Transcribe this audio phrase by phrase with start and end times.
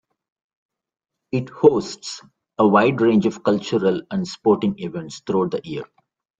[1.31, 2.21] It hosts
[2.57, 5.83] a wide range of cultural and sporting events throughout the year.